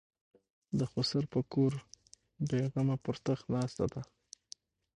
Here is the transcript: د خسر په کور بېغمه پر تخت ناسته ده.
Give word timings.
د 0.79 0.81
خسر 0.91 1.23
په 1.33 1.39
کور 1.53 1.73
بېغمه 2.49 2.95
پر 3.05 3.15
تخت 3.25 3.45
ناسته 3.53 3.85
ده. 3.93 4.01